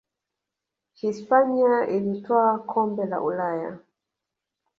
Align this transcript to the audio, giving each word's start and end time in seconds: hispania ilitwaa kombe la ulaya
hispania 0.93 1.87
ilitwaa 1.87 2.57
kombe 2.57 3.05
la 3.05 3.21
ulaya 3.21 3.79